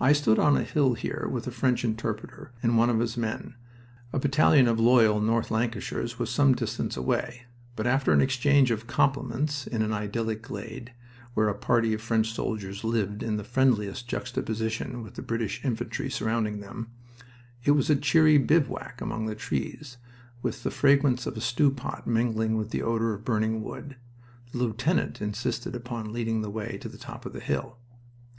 I 0.00 0.14
stood 0.14 0.38
on 0.38 0.56
a 0.56 0.62
hill 0.62 0.94
here, 0.94 1.28
with 1.30 1.46
a 1.46 1.50
French 1.50 1.84
interpreter 1.84 2.52
and 2.62 2.78
one 2.78 2.88
of 2.88 2.98
his 2.98 3.18
men. 3.18 3.56
A 4.10 4.18
battalion 4.18 4.66
of 4.66 4.80
loyal 4.80 5.20
North 5.20 5.50
Lancashires 5.50 6.18
was 6.18 6.30
some 6.30 6.54
distance 6.54 6.96
away, 6.96 7.44
but 7.76 7.86
after 7.86 8.12
an 8.14 8.22
exchange 8.22 8.70
of 8.70 8.86
compliments 8.86 9.66
in 9.66 9.82
an 9.82 9.92
idyllic 9.92 10.40
glade, 10.40 10.94
where 11.34 11.50
a 11.50 11.54
party 11.54 11.92
of 11.92 12.00
French 12.00 12.32
soldiers 12.32 12.84
lived 12.84 13.22
in 13.22 13.36
the 13.36 13.44
friendliest 13.44 14.08
juxtaposition 14.08 15.02
with 15.02 15.12
the 15.12 15.20
British 15.20 15.62
infantry 15.62 16.08
surrounding 16.08 16.60
them 16.60 16.88
it 17.64 17.72
was 17.72 17.90
a 17.90 17.96
cheery 17.96 18.38
bivouac 18.38 19.02
among 19.02 19.26
the 19.26 19.34
trees, 19.34 19.98
with 20.40 20.62
the 20.62 20.70
fragrance 20.70 21.26
of 21.26 21.36
a 21.36 21.42
stew 21.42 21.70
pot 21.70 22.06
mingling 22.06 22.56
with 22.56 22.70
the 22.70 22.80
odor 22.80 23.12
of 23.12 23.26
burning 23.26 23.62
wood 23.62 23.96
the 24.52 24.56
lieutenant 24.56 25.20
insisted 25.20 25.76
upon 25.76 26.14
leading 26.14 26.40
the 26.40 26.48
way 26.48 26.78
to 26.78 26.88
the 26.88 26.96
top 26.96 27.26
of 27.26 27.34
the 27.34 27.40
hill. 27.40 27.76